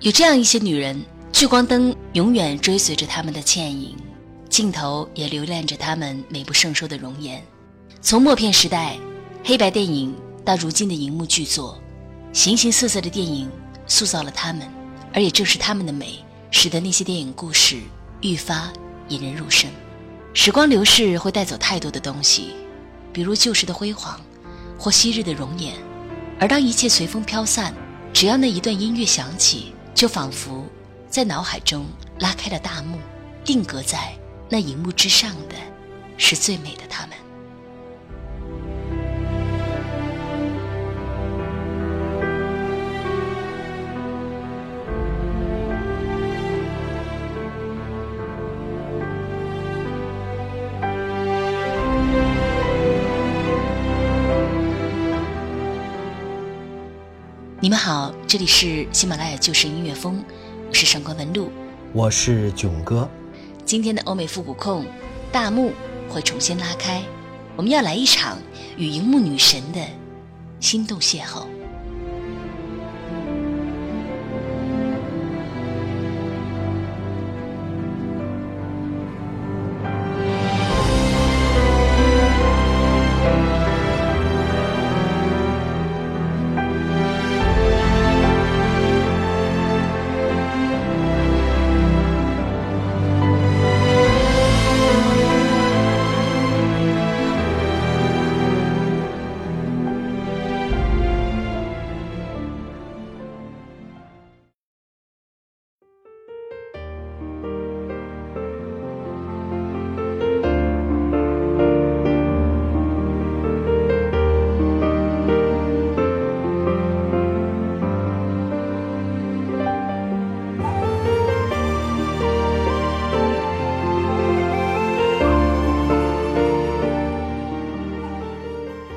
[0.00, 0.98] 有这样一些女人，
[1.30, 3.94] 聚光灯永远追随着她们的倩影，
[4.48, 7.44] 镜头也留恋着她们美不胜收的容颜。
[8.00, 8.96] 从默片时代、
[9.44, 11.78] 黑白电影到如今的荧幕巨作，
[12.32, 13.50] 形形色色的电影
[13.86, 14.66] 塑造了她们，
[15.12, 17.76] 而也正是她们的美，使得那些电影故事
[18.22, 18.72] 愈发
[19.08, 19.70] 引人入胜。
[20.32, 22.54] 时光流逝会带走太多的东西，
[23.12, 24.18] 比如旧时的辉煌，
[24.78, 25.74] 或昔日的容颜。
[26.38, 27.74] 而当一切随风飘散，
[28.14, 29.74] 只要那一段音乐响起。
[29.94, 30.64] 就仿佛
[31.08, 31.86] 在脑海中
[32.18, 32.98] 拉开了大幕，
[33.44, 34.12] 定格在
[34.48, 35.56] 那荧幕之上的，
[36.16, 37.16] 是最美的他们。
[57.62, 60.24] 你们好，这里是喜马拉雅旧时音乐风，
[60.66, 61.50] 我是上官文露，
[61.92, 63.06] 我是囧哥。
[63.66, 64.86] 今天的欧美复古控
[65.30, 65.70] 大幕
[66.08, 67.02] 会重新拉开，
[67.56, 68.38] 我们要来一场
[68.78, 69.80] 与荧幕女神的
[70.58, 71.44] 心动邂逅。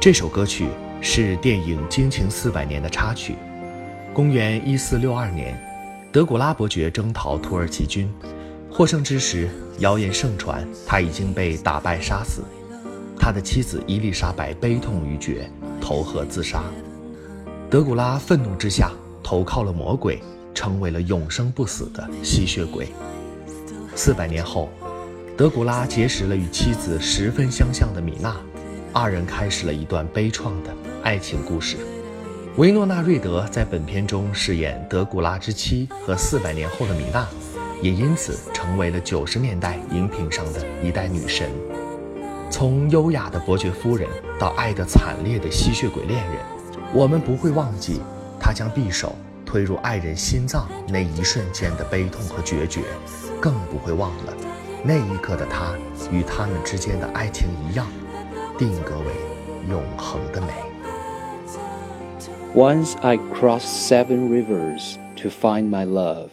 [0.04, 0.68] 这首歌曲
[1.00, 3.38] 是电影《惊情四百年》的插曲。
[4.14, 5.58] 公元一四六二年，
[6.12, 8.14] 德古拉伯爵征讨土耳其军，
[8.70, 9.50] 获胜之时，
[9.80, 12.42] 谣言盛传他已经被打败杀死。
[13.18, 15.50] 他的妻子伊丽莎白悲痛欲绝，
[15.80, 16.66] 投河自杀。
[17.70, 18.92] 德古拉愤怒之下
[19.24, 20.22] 投靠了魔鬼，
[20.54, 22.90] 成为了永生不死的吸血鬼。
[23.96, 24.68] 四百年后，
[25.38, 28.36] 德古拉结识了与妻子十分相像的米娜。
[28.96, 30.72] 二人开始了一段悲怆的
[31.02, 31.78] 爱情故事。
[32.58, 37.28] 维诺纳·瑞德在本片中饰演德古拉之妻和四百年后的米娜，
[37.82, 41.50] 也因此成为了九十年代荧屏上的一代女神。
[42.52, 44.08] 从优雅的伯爵夫人
[44.40, 46.36] 到爱得惨烈的吸血鬼恋人，
[46.94, 48.00] 我们不会忘记
[48.40, 52.82] 她将匕首推入爱人心脏那一瞬间的悲痛和决绝，
[53.42, 54.34] 更不会忘了
[54.84, 55.74] 那一刻的她
[56.12, 57.88] 与他们之间的爱情一样。
[58.59, 59.13] 定格为
[59.69, 60.49] 永恒的美。
[62.55, 66.31] Once I crossed seven rivers to find my love,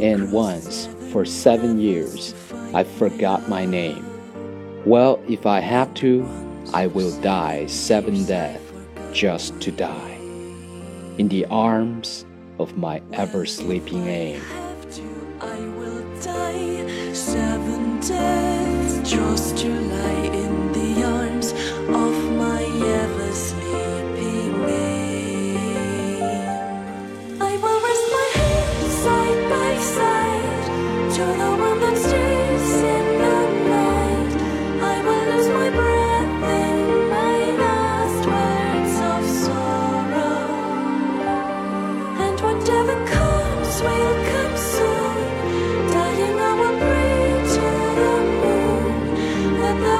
[0.00, 2.34] and once for seven years
[2.74, 4.04] I forgot my name.
[4.84, 6.26] Well, if I have to,
[6.72, 8.60] I will die seven deaths
[9.12, 10.18] just to die
[11.18, 12.24] in the arms
[12.58, 14.42] of my ever sleeping aim.
[15.40, 19.93] I will die seven deaths just to lie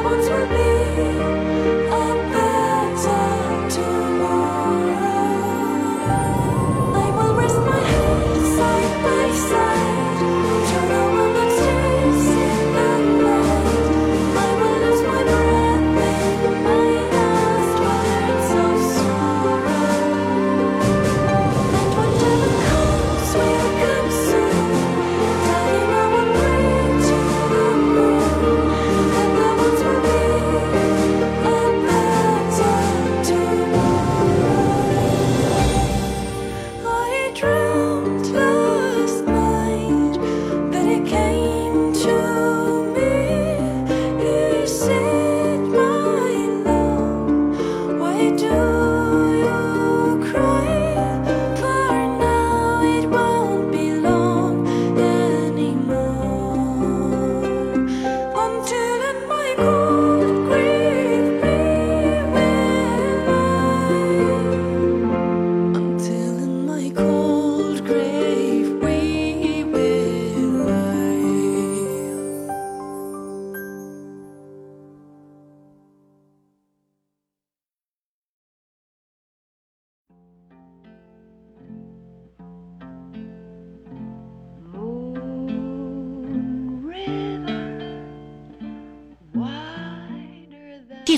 [0.05, 1.44] once we're be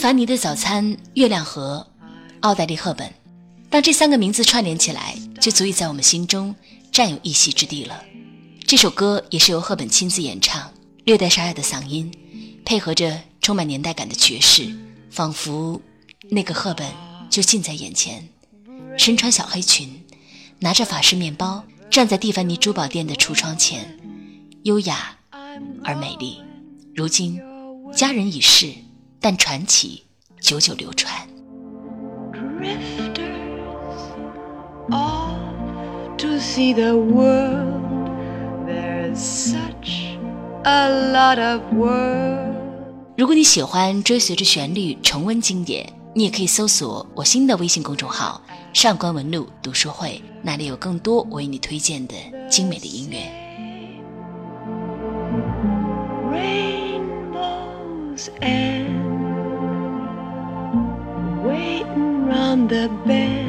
[0.07, 1.85] 凡尼的早餐、月亮河、
[2.39, 3.13] 奥黛丽·赫本，
[3.69, 6.55] 当这三个名字串联起来，就足以在我们心中
[6.93, 8.01] 占有一席之地了。
[8.65, 10.71] 这首歌也是由赫本亲自演唱，
[11.03, 12.09] 略带沙哑的嗓音，
[12.63, 14.73] 配合着充满年代感的爵士，
[15.11, 15.81] 仿佛
[16.29, 16.89] 那个赫本
[17.29, 18.25] 就近在眼前，
[18.97, 20.05] 身穿小黑裙，
[20.59, 23.99] 拿着法式面包，站在蒂凡尼珠宝店的橱窗前，
[24.63, 25.17] 优雅
[25.83, 26.37] 而美丽。
[26.95, 27.41] 如今，
[27.93, 28.73] 佳人已逝，
[29.19, 30.03] 但传奇
[30.39, 31.27] 久久流传。
[43.15, 48.41] 如果你喜欢追随着旋律重温经典，你也可以搜索我新的微信公众号
[48.73, 52.13] “上官文露读书会”，那里有更多我为你推荐的
[52.49, 53.47] 精美的音乐。
[62.67, 63.46] the bed.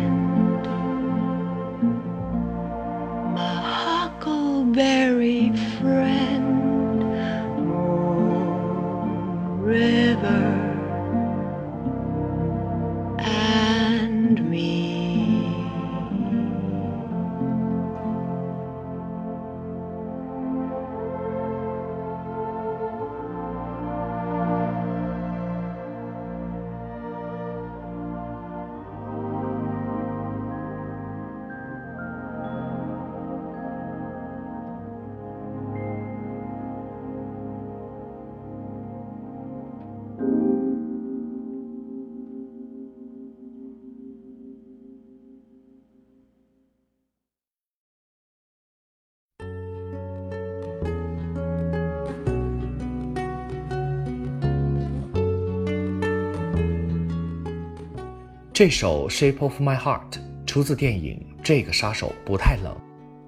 [58.58, 60.10] 这首《Shape of My Heart》
[60.44, 62.74] 出自电影《这个杀手不太冷》。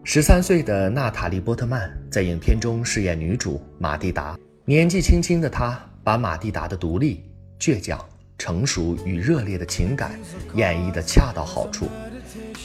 [0.03, 4.37] 十三岁的娜塔莉·波特曼在影片中饰演女主马蒂达。
[4.65, 7.23] 年纪轻轻的她，把马蒂达的独立、
[7.61, 8.05] 倔强、
[8.39, 10.19] 成熟与热烈的情感
[10.57, 11.87] 演绎得恰到好处，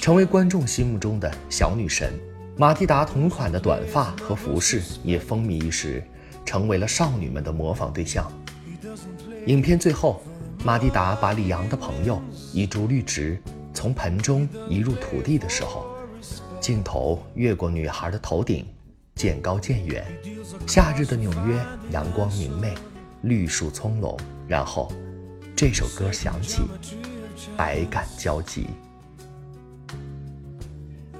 [0.01, 2.11] 成为观众心目中的小女神。
[2.57, 6.03] 马蒂达同款的短发和服饰也风靡一时，
[6.43, 8.27] 成为了少女们的模仿对象。
[9.45, 10.19] 影片最后。
[10.65, 12.19] 马蒂达把里昂的朋友
[12.51, 13.39] 一株绿植
[13.71, 15.85] 从盆中移入土地的时候，
[16.59, 18.65] 镜头越过女孩的头顶，
[19.13, 20.03] 渐高渐远。
[20.65, 22.73] 夏日的纽约，阳光明媚，
[23.21, 24.17] 绿树葱茏。
[24.47, 24.91] 然后，
[25.55, 26.63] 这首歌响起，
[27.55, 28.65] 百感交集。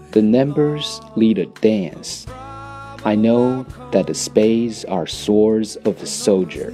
[0.10, 2.24] The numbers lead a dance.
[3.04, 6.74] I know that the spades are swords of the soldier.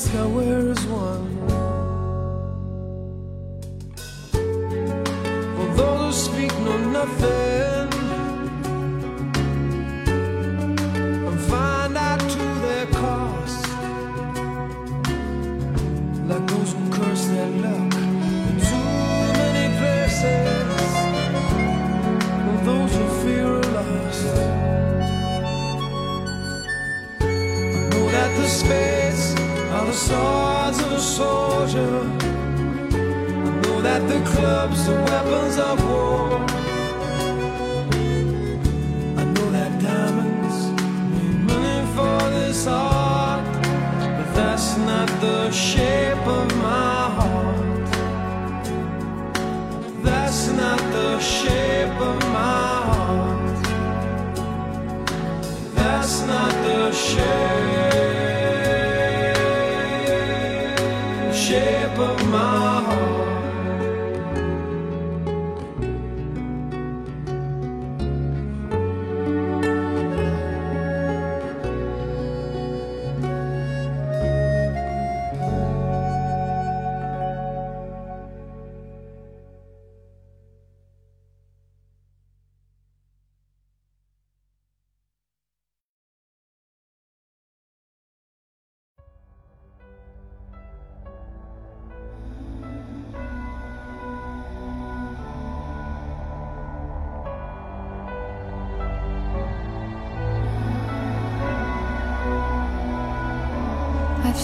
[0.00, 1.29] ask her where is one.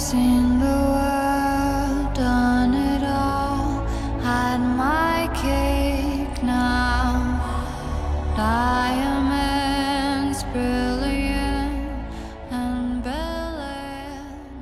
[0.06, 3.82] Seen the world, done it all,
[4.22, 7.40] had my cake now.
[8.36, 9.64] Diamonds
[10.54, 11.72] brilliant
[12.52, 13.58] and belle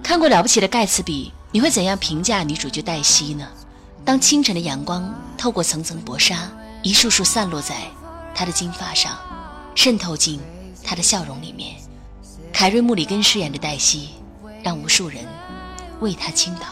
[0.02, 3.46] 看过《了不起的盖茨比》，你会怎样评价女主角黛西呢？
[4.02, 6.50] 当清晨的阳光透过层层薄纱，
[6.82, 7.74] 一束束散落在
[8.34, 9.12] 她的金发上，
[9.74, 10.40] 渗透进
[10.82, 11.76] 她的笑容里面，
[12.50, 14.08] 凯瑞·穆里根饰演的黛西，
[14.64, 15.24] 让无数人
[16.00, 16.62] 为他倾倒。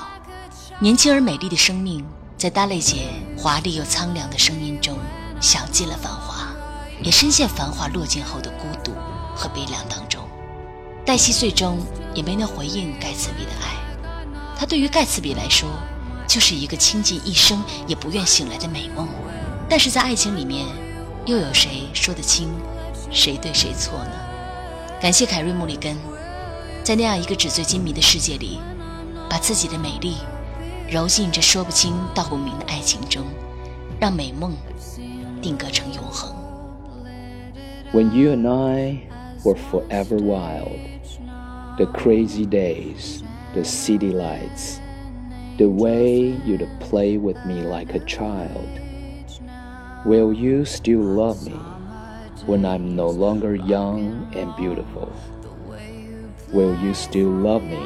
[0.80, 2.04] 年轻而美丽的生命，
[2.38, 4.98] 在达蕾姐华丽又苍凉的声音中，
[5.40, 6.48] 享尽了繁华，
[7.02, 8.92] 也深陷繁华落尽后的孤独
[9.36, 10.20] 和悲凉当中。
[11.04, 11.78] 黛西最终
[12.14, 13.76] 也没能回应盖茨比的爱，
[14.58, 15.68] 她对于盖茨比来说，
[16.26, 19.06] 就是一个倾尽一生也不愿醒来的美梦。
[19.68, 20.66] 但是在爱情里面，
[21.26, 22.48] 又有谁说得清
[23.10, 24.12] 谁对谁错呢？
[25.00, 25.96] 感谢凯瑞·穆里根，
[26.83, 28.59] 在那样一个纸醉金迷的世界里，
[29.29, 30.15] 把自己的美丽
[30.89, 33.23] 揉进这说不清道不明的爱情中，
[33.99, 34.53] 让美梦
[35.41, 36.33] 定格成永恒。
[37.93, 38.99] When you and I
[39.43, 40.79] were forever wild,
[41.77, 43.21] the crazy days,
[43.53, 44.79] the city lights,
[45.57, 48.67] the way you'd play with me like a child.
[50.05, 51.57] Will you still love me
[52.45, 55.09] when I'm no longer young and beautiful?
[56.52, 57.82] Will you still love me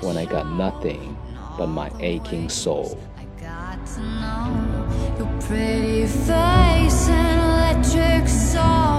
[0.00, 1.16] when I got nothing
[1.56, 3.00] but my aching soul?
[3.40, 8.89] Got to know your pretty face and electric soul.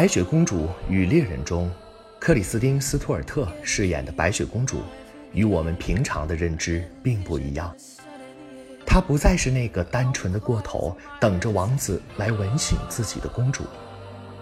[0.00, 1.70] 白雪公主与猎人中，
[2.18, 4.80] 克里斯汀·斯图尔特饰演的白雪公主，
[5.34, 7.70] 与我们平常的认知并不一样。
[8.86, 13.64] 她不再是那个单纯的过头，等着王子来吻醒自己的公主，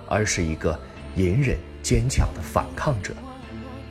[0.07, 0.79] 而是一个
[1.17, 3.13] 隐忍坚强的反抗者，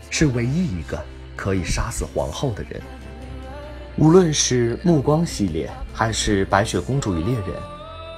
[0.09, 0.97] 是唯一一个
[1.35, 2.81] 可以杀死皇后的人。
[3.97, 7.43] 无论是《暮光》系列，还是《白雪公主与猎人》，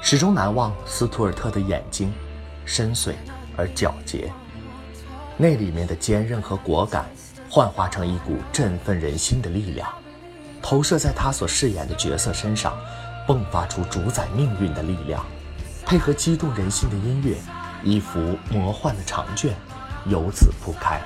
[0.03, 2.13] 始终难忘斯图尔特的眼睛，
[2.63, 3.15] 深邃
[3.59, 4.31] 而皎洁。
[5.35, 7.05] 那里面的坚韧和果敢，
[7.49, 9.89] 幻化成一股振奋人心的力量，
[10.61, 12.73] 投射在他所饰演的角色身上，
[13.27, 15.25] 迸发出主宰命运的力量。
[15.85, 17.35] 配合激动人心的音乐，
[17.83, 19.53] 一幅魔幻的长卷
[20.05, 21.01] 由此铺开。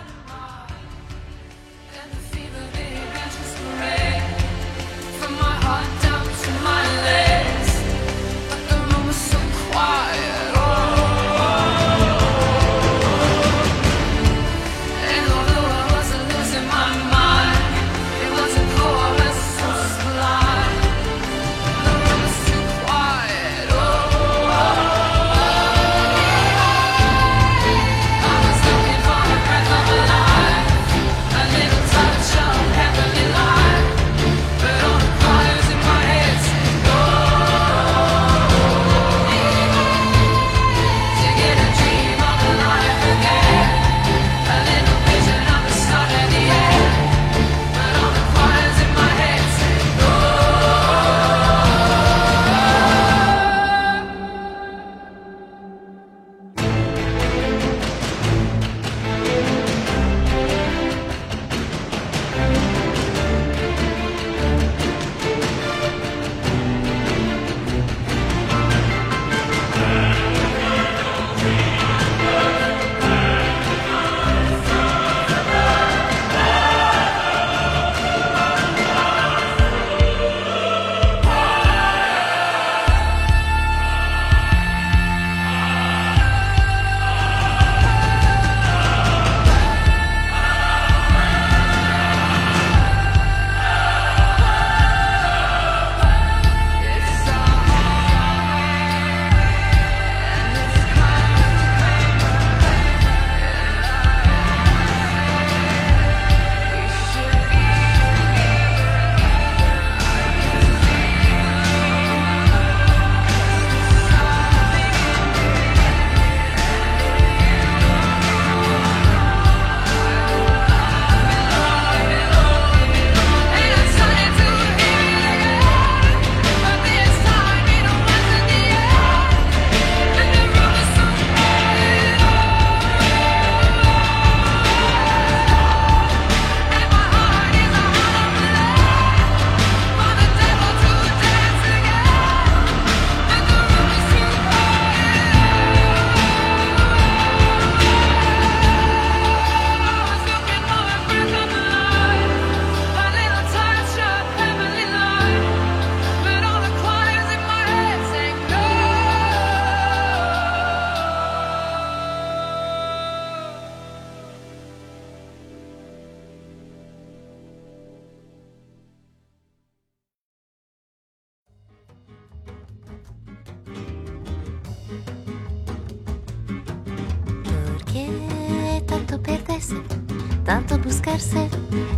[180.45, 181.49] Tanto buscarse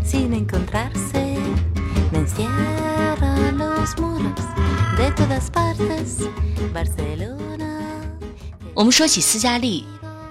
[0.04, 1.36] si encontrarse?
[2.12, 4.46] Me encierran los muros
[4.98, 6.28] de todas partes,
[6.74, 8.06] Barcelona.
[8.74, 9.86] 我们说起斯嘉丽，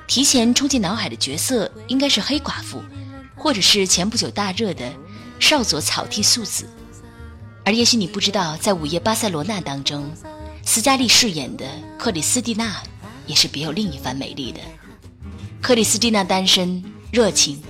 [0.07, 2.83] 提前冲进脑海的角色应该是黑寡妇，
[3.35, 4.93] 或者是前不久大热的
[5.41, 6.69] 少佐草剃素子。
[7.65, 10.09] 而也许你不知道，在《午夜巴塞罗那》当中，
[10.63, 11.65] 斯嘉丽饰演的
[11.99, 12.77] 克里斯蒂娜
[13.27, 14.61] 也是别有另一番美丽的。
[15.63, 17.63] 克里斯蒂娜单身、热情、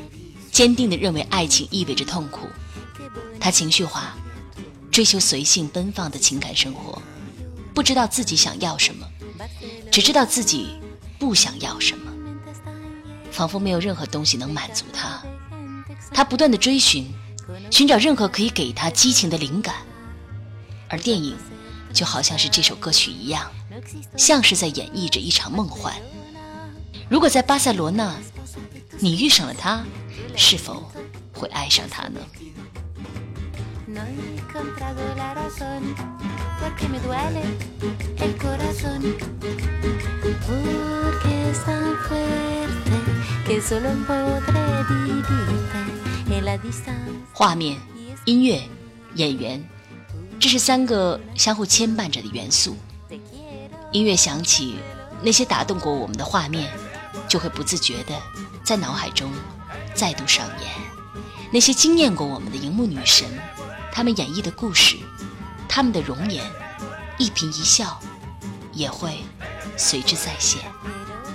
[0.54, 2.48] 坚定地认为爱情意味着痛苦。
[3.40, 4.14] 他情绪化，
[4.88, 7.02] 追求随性奔放的情感生活，
[7.74, 9.04] 不知道自己想要什么，
[9.90, 10.78] 只知道自己
[11.18, 12.12] 不想要什么，
[13.32, 15.20] 仿佛没有任何东西能满足他。
[16.12, 17.12] 他不断地追寻，
[17.68, 19.74] 寻找任何可以给他激情的灵感，
[20.88, 21.36] 而电影
[21.92, 23.50] 就好像是这首歌曲一样，
[24.16, 25.92] 像是在演绎着一场梦幻。
[27.10, 28.14] 如果在巴塞罗那，
[29.00, 29.84] 你遇上了他，
[30.36, 30.90] 是否
[31.32, 32.20] 会爱上他呢？
[47.32, 47.78] 画面、
[48.24, 48.62] 音乐、
[49.14, 49.62] 演员，
[50.40, 52.76] 这是三个相互牵绊着的元素。
[53.92, 54.76] 音乐响起，
[55.22, 56.72] 那些打动过我们的画面
[57.28, 58.14] 就会不自觉地
[58.64, 59.30] 在脑海中。
[59.94, 60.68] 再度上演；
[61.52, 63.26] 那些惊艳过我们的荧幕女神，
[63.92, 64.96] 她们演绎的故事，
[65.68, 66.44] 她们的容颜，
[67.16, 67.98] 一颦一笑，
[68.72, 69.18] 也会
[69.76, 70.60] 随之再现。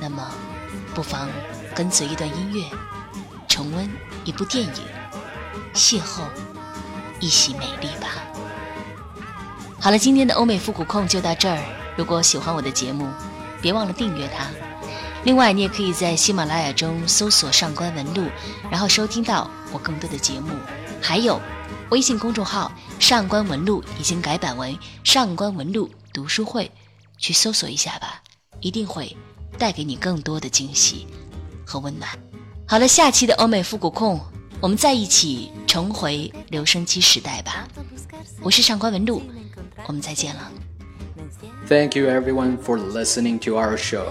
[0.01, 0.29] 那么，
[0.93, 1.29] 不妨
[1.73, 2.65] 跟随一段音乐，
[3.47, 3.89] 重温
[4.25, 4.83] 一部电影，
[5.73, 6.21] 邂逅
[7.19, 8.07] 一袭美丽吧。
[9.79, 11.57] 好了，今天的欧美复古控就到这儿。
[11.95, 13.09] 如果喜欢我的节目，
[13.61, 14.47] 别忘了订阅它。
[15.25, 18.23] 另外，你也可以在喜马拉雅中搜索“上官文露”，
[18.71, 20.53] 然后收听到我更多的节目。
[21.01, 21.39] 还有
[21.89, 26.71] 微信公众号“上官文露”已经改版为“上官文露读书会”，
[27.19, 28.21] 去搜索一下吧，
[28.61, 29.15] 一定会
[29.57, 31.05] 带给你更多的惊喜
[31.65, 32.09] 和温暖。
[32.65, 34.19] 好了，下期的欧美复古控，
[34.61, 37.67] 我们再一起重回留声机时代吧。
[38.41, 39.21] 我是上官文露
[39.85, 40.51] 我们再见了。
[41.67, 44.05] Thank you everyone for listening to our show.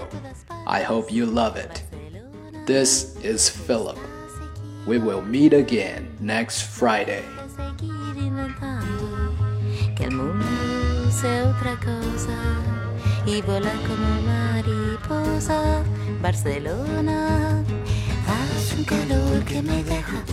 [0.69, 1.81] I hope you love it.
[2.67, 3.97] This is Philip.
[4.85, 7.23] We will meet again next Friday.
[13.25, 15.83] y volar como mariposa.
[16.21, 17.63] Barcelona
[18.27, 20.23] hace un calor que me deja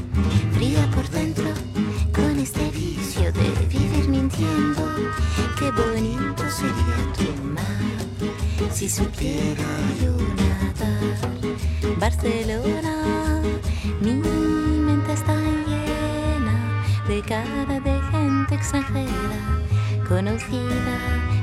[0.52, 1.48] fría por dentro
[2.12, 4.82] con este vicio de vivir mintiendo.
[5.58, 7.95] Qué bonito sería tu mar
[8.72, 9.64] si supiera
[10.02, 11.98] yo nadar.
[11.98, 13.40] Barcelona,
[14.00, 19.40] mi mente está llena de cara de gente extranjera,
[20.08, 20.96] conocida,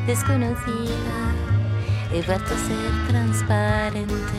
[0.08, 1.18] desconocida.
[2.12, 4.38] He vuelto a ser transparente,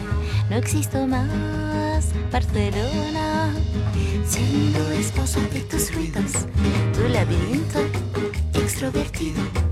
[0.50, 2.12] no existo más.
[2.30, 3.52] Barcelona,
[4.26, 6.32] siendo esposa de tus ruidos,
[6.92, 7.80] tu laberinto
[8.54, 9.63] extrovertido.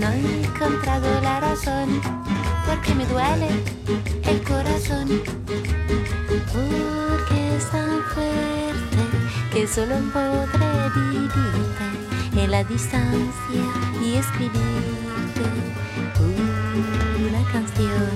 [0.00, 2.00] No he encontrado la razón,
[2.66, 3.50] porque me duele
[4.24, 5.20] el corazón.
[6.54, 8.96] Porque es tan fuerte
[9.52, 13.64] que solo podré vivirte en la distancia
[14.02, 15.44] y escribirte
[17.28, 18.10] una canción.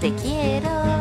[0.00, 0.95] Te quiero